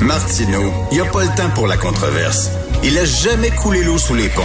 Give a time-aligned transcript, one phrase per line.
[0.00, 2.50] Martineau, il n'y a pas le temps pour la controverse.
[2.84, 4.42] Il a jamais coulé l'eau sous les ponts.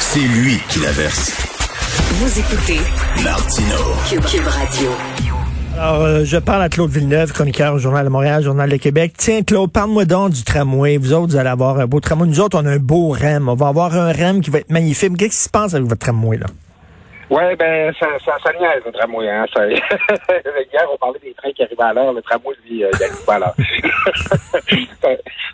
[0.00, 1.32] C'est lui qui la verse.
[2.12, 2.80] Vous écoutez
[3.22, 3.76] Martino.
[4.08, 4.90] Cube, Radio.
[5.76, 9.14] Alors, euh, je parle à Claude Villeneuve, chroniqueur au Journal de Montréal, Journal de Québec.
[9.16, 10.96] Tiens, Claude, parle-moi donc du tramway.
[10.96, 12.26] Vous autres, vous allez avoir un beau tramway.
[12.26, 13.48] Nous autres, on a un beau REM.
[13.48, 15.16] On va avoir un REM qui va être magnifique.
[15.16, 16.46] Qu'est-ce qui se passe avec votre tramway, là?
[17.30, 19.44] Ouais, ben, ça, ça, ça niaise, le tramway, hein.
[19.54, 22.12] Ça, hier, on parlait des trains qui arrivaient à l'heure.
[22.14, 23.54] Le tramway, lui, euh, il arrive pas à l'heure.
[25.02, 25.08] ça,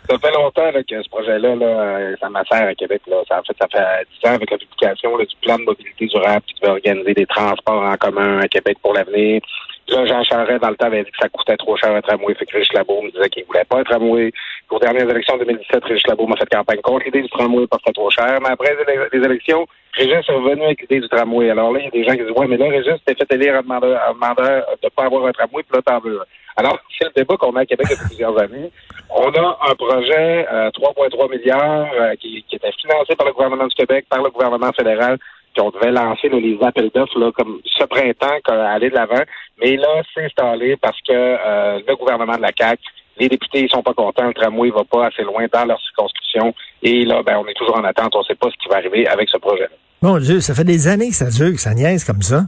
[0.09, 3.01] ça fait longtemps là, que ce projet-là, là, euh, ça m'assère à Québec.
[3.07, 3.17] Là.
[3.27, 6.05] Ça, en fait, ça fait 10 ans avec la publication là, du plan de mobilité
[6.05, 9.41] durable qui devait organiser des transports en commun à Québec pour l'avenir.
[9.87, 12.33] Là, Jean Charest, dans le temps, avait dit que ça coûtait trop cher un tramway.
[12.33, 14.31] Fait que Labo me disait qu'il voulait pas un tramway.
[14.71, 17.83] Aux dernières élections de 2017, Rich Labo m'a fait campagne contre l'idée du tramway parce
[17.83, 18.39] que c'était trop cher.
[18.41, 18.75] Mais après
[19.13, 21.51] les, élections, Régis est revenu avec l'idée du tramway.
[21.51, 23.31] Alors là, il y a des gens qui disent, ouais, mais là, Régis t'es fait
[23.35, 24.45] élire en demandant
[24.81, 26.19] de pas avoir un tramway, puis là, t'en veux.
[26.57, 28.71] Alors, c'est le débat qu'on a à Québec depuis plusieurs années.
[29.09, 33.67] On a un projet, euh, 3,3 milliards, euh, qui, qui était financé par le gouvernement
[33.67, 35.17] du Québec, par le gouvernement fédéral,
[35.55, 39.23] qu'on devait lancer là, les appels d'offres là, comme ce printemps, aller de l'avant.
[39.61, 42.81] Mais là, c'est installé parce que euh, le gouvernement de la CAQ,
[43.17, 46.53] les députés ils sont pas contents, le tramway va pas assez loin dans leur circonscription.
[46.83, 48.77] Et là, ben, on est toujours en attente, on ne sait pas ce qui va
[48.77, 49.75] arriver avec ce projet-là.
[50.01, 52.43] Mon Dieu, ça fait des années que ça dure, que ça niaise comme ça.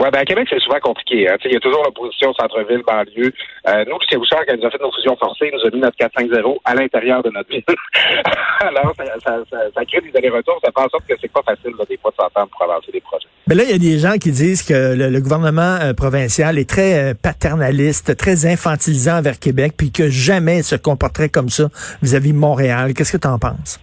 [0.00, 1.28] Ouais, ben à Québec, c'est souvent compliqué.
[1.28, 1.36] Hein.
[1.44, 3.32] Il y a toujours l'opposition centre-ville, banlieue.
[3.66, 5.96] Euh, nous, c'est Bouchard qui nous a fait nos fusions forcées, nous a mis notre
[5.96, 7.64] 4-5-0 à l'intérieur de notre ville.
[8.60, 10.60] Alors, ça, ça, ça, crée des allers-retours.
[10.64, 12.92] Ça fait en sorte que c'est pas facile, là, des fois, de s'entendre pour avancer
[12.92, 13.26] des projets.
[13.48, 16.68] Mais là, il y a des gens qui disent que le, gouvernement euh, provincial est
[16.68, 21.64] très euh, paternaliste, très infantilisant vers Québec, puis que jamais se comporterait comme ça
[22.02, 22.94] vis-à-vis de Montréal.
[22.94, 23.80] Qu'est-ce que tu en penses?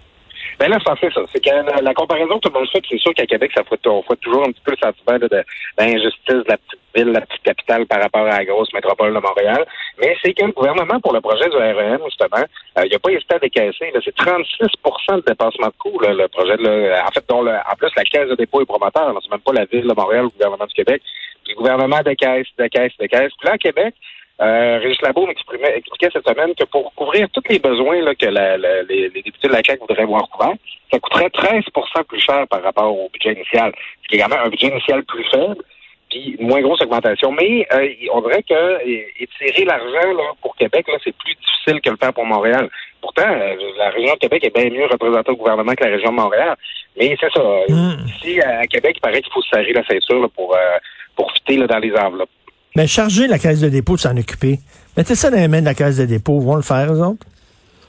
[0.60, 1.22] Ben là, c'est ça.
[1.34, 3.64] C'est que la, la, comparaison que tout le monde fait, c'est sûr qu'à Québec, ça
[3.64, 5.44] fait, on fait toujours un petit peu le sentiment de,
[5.78, 9.20] d'injustice de la petite ville, la petite capitale par rapport à la grosse métropole de
[9.20, 9.66] Montréal.
[10.00, 12.46] Mais c'est que le gouvernement, pour le projet du REM, justement,
[12.78, 13.92] euh, il n'a pas hésité à décaisser.
[13.94, 16.56] Là, c'est 36% de dépassement de coûts, là, le projet.
[16.58, 19.14] Là, en fait, dont le, en plus, la caisse de dépôt est promoteur.
[19.22, 21.02] C'est même pas la ville de Montréal ou le gouvernement du Québec.
[21.44, 23.32] Puis le gouvernement décaisse, décaisse, décaisse.
[23.38, 23.94] Puis là, à Québec,
[24.42, 28.58] euh, Régis Labo expliquait cette semaine que pour couvrir tous les besoins là, que la,
[28.58, 30.56] la, les, les, députés de la CAQ voudraient voir couverts,
[30.92, 33.72] ça coûterait 13% plus cher par rapport au budget initial,
[34.04, 35.64] ce qui est quand même un budget initial plus faible,
[36.10, 37.32] puis une moins grosse augmentation.
[37.32, 41.98] Mais euh, on dirait que étirer l'argent pour Québec, là, c'est plus difficile que le
[41.98, 42.70] faire pour Montréal.
[43.02, 46.10] Pourtant, euh, la région de Québec est bien mieux représentée au gouvernement que la région
[46.10, 46.56] de Montréal.
[46.98, 47.42] Mais c'est ça.
[47.70, 48.06] Mm.
[48.08, 50.78] Ici, à Québec, il paraît qu'il faut se serrer la ceinture là, pour, euh,
[51.16, 52.30] pour fitter là, dans les enveloppes.
[52.76, 54.60] Mais charger la caisse de dépôt de s'en occuper.
[54.98, 56.40] Mettez ça dans les mains de la caisse de dépôt.
[56.42, 57.26] Ils vont le faire, eux autres.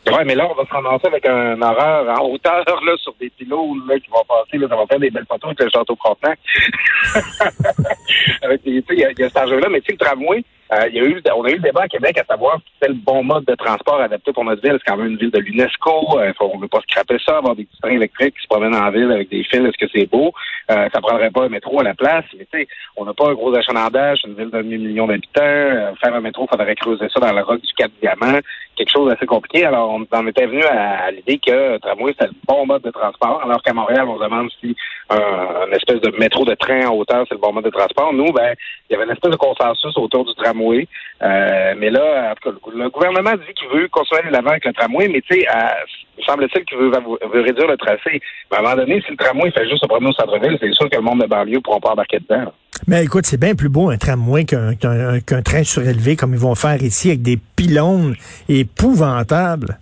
[0.08, 3.28] Oui, mais là, on va se ramasser avec un horreur en hauteur là, sur des
[3.30, 4.56] pylônes là, qui vont passer.
[4.56, 6.38] Là, ça va faire des belles photos avec le château Frontenac.
[8.64, 11.04] il y, a, y a cet enjeu-là, mais tu sais, le tramway, euh, y a
[11.04, 13.44] eu, on a eu le débat à Québec à savoir si c'était le bon mode
[13.44, 14.78] de transport adapté pour notre ville.
[14.78, 16.18] C'est quand même une ville de l'UNESCO.
[16.18, 18.90] Euh, on ne veut pas scraper ça, avoir des trains électriques qui se promènent en
[18.90, 19.60] ville avec des fils.
[19.60, 20.32] Est-ce que c'est beau?
[20.68, 22.24] Euh, ça prendrait pas un métro à la place.
[22.36, 22.66] Mais tu
[22.96, 25.42] on n'a pas un gros achalandage, une ville de millions d'habitants.
[25.42, 28.38] Euh, faire un métro, il faudrait creuser ça dans la roque du Cap Diamant.
[28.74, 29.64] Quelque chose d'assez compliqué.
[29.64, 33.40] Alors, on en était venu à, l'idée que tramway, c'était le bon mode de transport.
[33.42, 34.74] Alors qu'à Montréal, on se demande si
[35.08, 38.12] un, espèce de métro de train en hauteur, c'est le bon mode de transport.
[38.12, 38.54] Nous, ben,
[38.88, 40.55] il y avait une espèce de consensus autour du tramway.
[41.22, 44.72] Euh, mais là, en tout cas, le gouvernement dit qu'il veut continuer l'avant avec le
[44.72, 45.46] tramway, mais tu sais,
[46.18, 48.20] il semble-t-il qu'il veut, veut, réduire le tracé.
[48.50, 50.72] Mais à un moment donné, si le tramway fait juste se promener au centre-ville, c'est
[50.74, 52.52] sûr que le monde de banlieue ne pourra pas embarquer dedans.
[52.86, 56.82] Mais écoute, c'est bien plus beau un tramway qu'un train surélevé comme ils vont faire
[56.82, 58.14] ici avec des pylônes
[58.48, 59.78] épouvantables.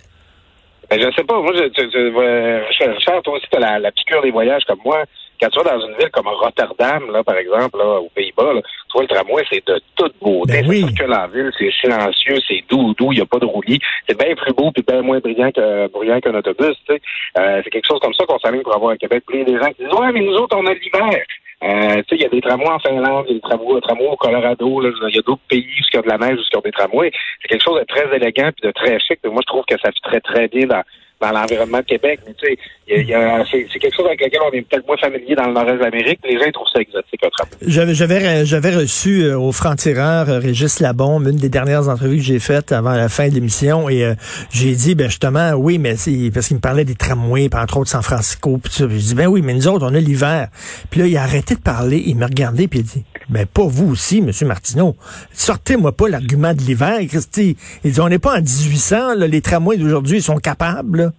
[0.91, 1.41] Ben, je sais pas.
[1.41, 5.05] Moi, je, je, Richard, toi aussi, tu as la, la piqûre des voyages comme moi.
[5.41, 8.93] Quand tu vas dans une ville comme Rotterdam, là, par exemple, là, aux Pays-Bas, tu
[8.95, 10.63] vois, le tramway, c'est de toute beauté.
[10.63, 10.81] Ben oui.
[10.83, 13.81] Ça circule en ville, c'est silencieux, c'est doux, doux, il n'y a pas de roulis.
[14.09, 17.01] C'est bien plus beau puis bien moins brillant que brillant qu'un autobus, tu sais.
[17.39, 19.25] Euh, c'est quelque chose comme ça qu'on s'aligne pour avoir un Québec.
[19.27, 21.25] Puis il y a des gens qui disent Ouais, mais nous autres, on a l'hiver.
[21.63, 23.81] Euh, tu sais, il y a des tramways en Finlande, il y a des tramways,
[23.81, 26.39] tramways au Colorado, il y a d'autres pays où il y a de la neige,
[26.39, 27.11] où il y a des tramways.
[27.41, 29.19] C'est quelque chose de très élégant puis de très chic.
[29.25, 30.83] Moi, je trouve que ça fit très, très bien dans
[31.25, 32.21] dans l'environnement de Québec.
[32.27, 35.55] Mais tu sais, c'est quelque chose avec lequel on est peut-être moins familier dans le
[35.55, 36.21] nord-est de l'Amérique.
[36.25, 37.21] Les gens trouvent ça exotique.
[37.67, 42.39] J'avais, j'avais, reçu euh, au franc-tireur euh, Régis Labombe, une des dernières entrevues que j'ai
[42.39, 44.15] faites avant la fin de l'émission, et euh,
[44.53, 47.79] j'ai dit, ben justement, oui, mais c'est parce qu'il me parlait des tramways, puis entre
[47.79, 48.85] autres San Francisco, puis ça.
[48.89, 50.49] Je dis, ben oui, mais nous autres, on a l'hiver.
[50.91, 53.47] Puis là, il a arrêté de parler, il m'a regardé, puis il a dit, ben
[53.47, 54.97] pas vous aussi, Monsieur Martineau.
[55.33, 57.57] Sortez-moi pas l'argument de l'hiver, Christy.
[57.85, 61.13] Il dit, on n'est pas en 1800, là, les tramways d'aujourd'hui sont capables.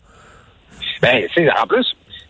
[1.01, 1.85] Ben, tu sais, en plus,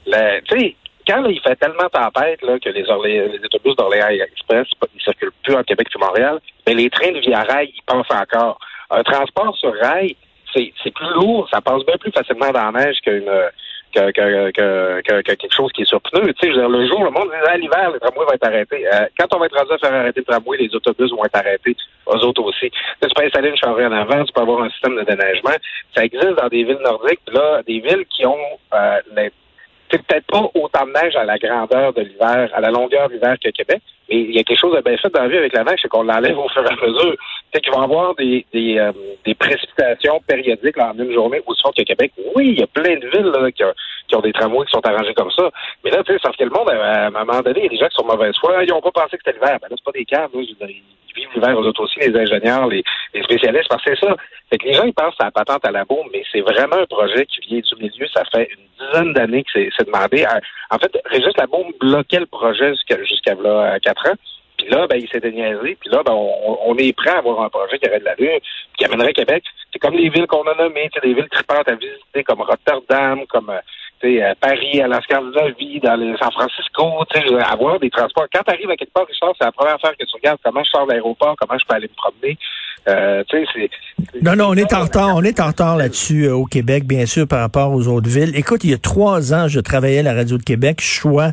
[0.05, 0.75] tu sais,
[1.07, 5.63] quand il fait tellement tempête que les, les autobus d'Orléans Express ils circulent plus en
[5.63, 8.59] Québec que Montréal, ben, les trains de via rail, ils passent encore.
[8.89, 10.15] Un transport sur rail,
[10.53, 13.29] c'est plus lourd, ça passe bien plus facilement dans la neige qu'une
[13.95, 16.33] que, que, que, que, quelque chose qui est sur pneu.
[16.33, 18.85] Tu sais, le jour, le monde dit à l'hiver, le tramway va être arrêté.
[18.87, 21.35] Euh, quand on va être rendu à faire arrêter le tramway, les autobus vont être
[21.35, 21.75] arrêtés,
[22.07, 22.69] eux autres aussi.
[22.69, 25.55] Tu, peux installer une charrue en avant, tu peux avoir un système de déneigement.
[25.95, 28.37] Ça existe dans des villes nordiques, là, des villes qui ont
[28.73, 28.99] euh,
[29.89, 33.35] peut-être pas autant de neige à la grandeur de l'hiver, à la longueur de l'hiver
[33.41, 35.53] que Québec, mais il y a quelque chose de bien fait dans la vie avec
[35.53, 37.15] la neige, c'est qu'on l'enlève au fur et à mesure.
[37.55, 38.91] C'est qu'ils vont avoir des, des, euh,
[39.23, 42.11] des précipitations périodiques en une journée aussi fortes que Québec.
[42.35, 45.13] Oui, il y a plein de villes là, qui, ont, des tramways qui sont arrangés
[45.13, 45.49] comme ça.
[45.81, 47.69] Mais là, tu sais, sauf que le monde, à un moment donné, il y a
[47.69, 48.61] des gens qui sont mauvaise foi.
[48.61, 49.57] Ils n'ont pas pensé que c'était l'hiver.
[49.61, 50.27] Ben là, c'est pas des cas.
[50.33, 50.83] Ils
[51.15, 52.83] vivent l'hiver, eux autres aussi, les ingénieurs, les,
[53.23, 54.17] spécialistes, parce que c'est ça.
[54.51, 56.75] C'est que les gens, ils pensent à la patente à la bombe, mais c'est vraiment
[56.75, 58.05] un projet qui vient du milieu.
[58.13, 60.25] Ça fait une dizaine d'années que c'est demandé.
[60.71, 63.33] En fait, Régis bombe bloquait le projet jusqu'à jusqu'à
[63.79, 64.15] quatre ans.
[64.65, 65.77] Puis là, ben, il s'est déniaisé.
[65.79, 68.39] Puis là, ben, on, est prêt à avoir un projet qui aurait de l'allure,
[68.75, 69.43] qui amènerait Québec.
[69.71, 73.51] C'est comme les villes qu'on a nommées, des villes tripantes à visiter, comme Rotterdam, comme
[73.51, 77.03] euh, à Paris, à la Scandinavie, dans les San Francisco,
[77.47, 78.25] avoir des transports.
[78.33, 80.63] Quand tu arrives à quelque part, Richard, c'est la première affaire que tu regardes comment
[80.63, 82.37] je sors de l'aéroport, comment je peux aller me promener.
[82.87, 83.23] Euh,
[84.21, 87.07] non, non, on est en retard, on est en retard là-dessus euh, au Québec, bien
[87.07, 88.31] sûr, par rapport aux autres villes.
[88.35, 91.31] Écoute, il y a trois ans, je travaillais à la Radio de Québec, choix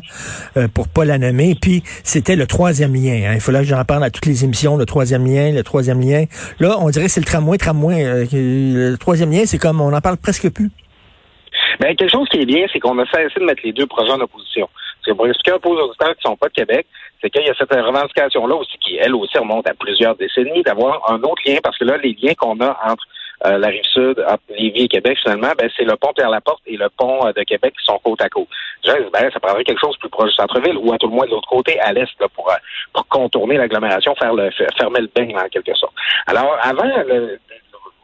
[0.57, 3.29] euh, pour pas la nommer, puis c'était le troisième lien.
[3.29, 3.33] Hein.
[3.35, 6.25] Il fallait que j'en parle à toutes les émissions, le troisième lien, le troisième lien.
[6.59, 8.03] Là, on dirait que c'est le tramway, tramway.
[8.03, 10.71] Euh, le troisième lien, c'est comme, on en parle presque plus.
[11.79, 14.11] Mais quelque chose qui est bien, c'est qu'on a cessé de mettre les deux projets
[14.11, 14.67] en opposition.
[15.05, 16.87] Que pour expliquer un peu aux auditeurs qui ne sont pas de Québec,
[17.21, 21.09] c'est qu'il y a cette revendication-là aussi qui, elle aussi, remonte à plusieurs décennies, d'avoir
[21.11, 23.03] un autre lien, parce que là, les liens qu'on a entre
[23.45, 26.87] euh, la rive sud, Lévis et Québec, finalement, ben, c'est le pont Pierre-Laporte et le
[26.89, 28.47] pont euh, de Québec qui sont côte à côte.
[28.85, 31.25] Ben, ça prendrait quelque chose de plus proche du centre-ville, ou à tout le moins
[31.25, 32.55] de l'autre côté, à l'est, pour, euh,
[32.93, 35.93] pour contourner l'agglomération, faire le fermer le bain en quelque sorte.
[36.27, 37.39] Alors, avant, le,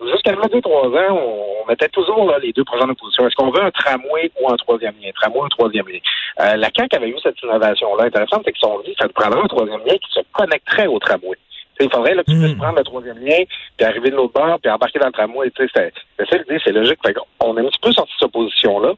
[0.02, 3.28] Jusqu'à deux, trois ans, on, mettait toujours là, les deux projets en opposition.
[3.28, 5.12] Est-ce qu'on veut un tramway ou un troisième lien?
[5.14, 6.00] Tramway ou un troisième lien?
[6.40, 9.48] Euh, la CAQ avait eu cette innovation-là intéressante, c'est qu'ils sont dit ça prendrait un
[9.48, 11.38] troisième lien qui se connecterait au tramway.
[11.82, 12.60] il faudrait là, que tu puisses hmm.
[12.60, 13.44] prendre le troisième lien,
[13.78, 15.52] puis arriver de l'autre bord, puis embarquer dans le tramway.
[15.58, 17.00] C'est c'est logique.
[17.06, 18.94] Fait on a un petit peu sorti de cette position-là.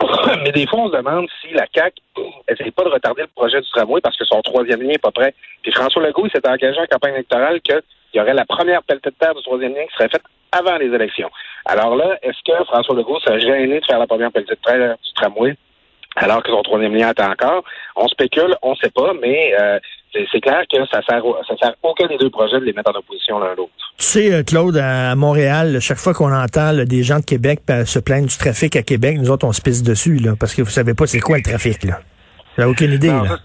[0.44, 1.94] Mais des fois, on se demande si la CAQ
[2.48, 5.10] n'essaie pas de retarder le projet du tramway parce que son troisième lien n'est pas
[5.10, 5.34] prêt.
[5.62, 7.60] Puis François Legault, il s'était engagé en campagne électorale
[8.10, 10.22] qu'il y aurait la première pelletée de terre du troisième lien qui serait faite
[10.52, 11.30] avant les élections.
[11.64, 14.96] Alors là, est-ce que François Legault serait gêné de faire la première pelletée de terre
[14.96, 15.56] du tramway
[16.16, 17.62] alors que son troisième lien attend encore?
[17.96, 19.78] On spécule, on ne sait pas, mais euh,
[20.12, 22.98] c'est clair que ça sert, ça sert aucun des deux projets de les mettre en
[22.98, 23.70] opposition l'un l'autre.
[23.98, 27.98] Tu sais, euh, Claude, à Montréal, chaque fois qu'on entend des gens de Québec se
[28.00, 30.70] plaindre du trafic à Québec, nous autres, on se pisse dessus, là, parce que vous
[30.70, 32.00] savez pas c'est quoi le trafic, là.
[32.56, 33.38] Vous n'avez aucune idée, là.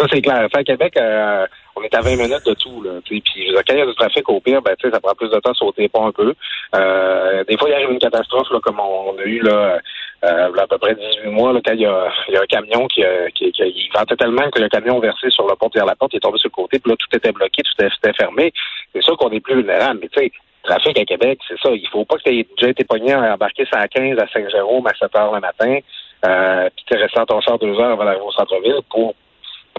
[0.00, 0.48] Ça, c'est clair.
[0.52, 1.46] à Québec, euh,
[1.80, 2.82] on est à 20 minutes de tout.
[2.82, 5.38] Là, puis quand il y a du trafic au pire, ben, ça prend plus de
[5.40, 6.34] temps à sauter pas un peu.
[6.74, 9.78] Euh, des fois, il arrive une catastrophe là, comme on, a eu là,
[10.24, 12.46] euh, à peu près 18 mois, là, quand il y, a, il y a un
[12.46, 13.02] camion qui,
[13.34, 16.12] qui, qui il ventait tellement que le camion versé sur le pont vers la porte,
[16.12, 18.52] il est tombé sur le côté, puis là, tout était bloqué, tout était fermé.
[18.94, 20.00] C'est sûr qu'on est plus vulnérable.
[20.02, 21.70] Mais tu sais, trafic à Québec, c'est ça.
[21.70, 24.26] Il faut pas que tu aies déjà été pogné à embarquer ça à 15 à
[24.28, 25.78] Saint-Jérôme à 7 heures le matin,
[26.26, 29.14] euh, puis tu es resté à ton char deux heures avant d'arriver au centre-ville pour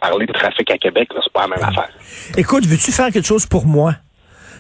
[0.02, 1.90] parler de trafic à Québec, c'est pas la même affaire.
[2.36, 3.96] Écoute, veux-tu faire quelque chose pour moi?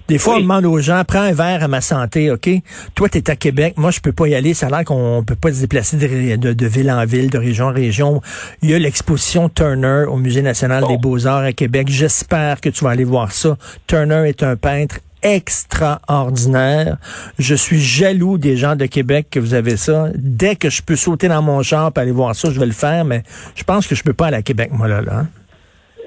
[0.08, 2.50] Des fois, on demande aux gens, prends un verre à ma santé, OK?
[2.96, 4.54] Toi, tu es à Québec, moi, je peux pas y aller.
[4.54, 7.72] Ça a l'air qu'on peut pas se déplacer de, ville en ville, de région en
[7.72, 8.22] région.
[8.62, 11.88] Il y a l'exposition Turner au Musée national des beaux-arts à Québec.
[11.90, 13.58] J'espère que tu vas aller voir ça.
[13.88, 16.98] Turner est un peintre extraordinaire.
[17.40, 20.08] Je suis jaloux des gens de Québec que vous avez ça.
[20.16, 22.72] Dès que je peux sauter dans mon champ et aller voir ça, je vais le
[22.72, 23.24] faire, mais
[23.56, 25.02] je pense que je peux pas aller à Québec, moi, là.
[25.02, 25.26] là.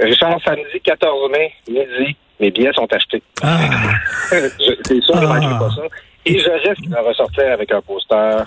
[0.00, 3.22] Richard, samedi 14 mai, midi, mes billets sont achetés.
[3.42, 3.58] Ah.
[4.30, 5.82] C'est sûr, je ne pas ça.
[6.26, 8.44] Et je risque de ressortir avec un poster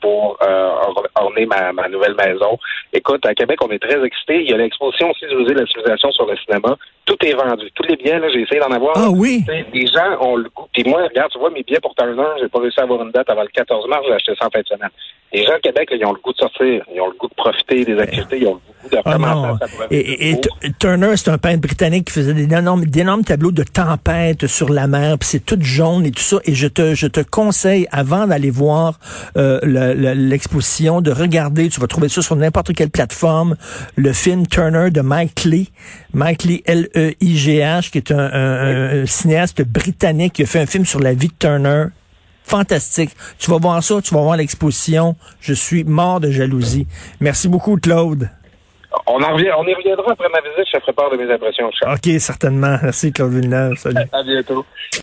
[0.00, 0.70] pour euh,
[1.14, 2.58] orner ma, ma, nouvelle maison.
[2.92, 4.42] Écoute, à Québec, on est très excités.
[4.42, 6.76] Il y a l'exposition aussi du musée de la civilisation sur le cinéma
[7.08, 7.70] tout est vendu.
[7.74, 8.92] Tous les billets, là, j'ai essayé d'en avoir.
[8.96, 9.42] Ah oui?
[9.72, 10.66] Les gens ont le goût.
[10.72, 13.10] Puis moi, regarde, tu vois, mes billets pour Turner, j'ai pas réussi à avoir une
[13.10, 14.90] date avant le 14 mars, j'ai acheté ça en fin de semaine.
[15.32, 17.34] Les gens au Québec, ils ont le goût de sortir, ils ont le goût de
[17.34, 19.12] profiter des activités, ils ont le goût de Ah
[19.44, 20.30] à savourer Et,
[20.78, 22.86] Turner, c'est un peintre britannique qui faisait d'énormes,
[23.24, 26.38] tableaux de tempête sur la mer, puis c'est tout jaune et tout ça.
[26.46, 28.98] Et je te, je te conseille, avant d'aller voir
[29.36, 33.56] euh, le- le- l'exposition, de regarder, tu vas trouver ça sur n'importe quelle plateforme,
[33.96, 35.70] le film Turner de Mike Lee,
[36.14, 40.86] Mike Lee, L-E-I-G-H, qui est un, un- un cinéaste britannique qui a fait un film
[40.86, 41.84] sur la vie de Turner.
[42.48, 43.10] Fantastique.
[43.38, 45.16] Tu vas voir ça, tu vas voir l'exposition.
[45.40, 46.86] Je suis mort de jalousie.
[47.20, 48.30] Merci beaucoup, Claude.
[49.06, 51.30] On en revient, on y reviendra après ma visite, je te ferai part de mes
[51.30, 51.70] impressions.
[51.78, 51.96] Charles.
[51.96, 52.78] OK, certainement.
[52.82, 53.76] Merci, Claude Villeneuve.
[53.76, 54.00] Salut.
[54.12, 54.64] À bientôt.